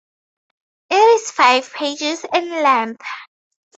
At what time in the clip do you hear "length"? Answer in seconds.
2.49-3.05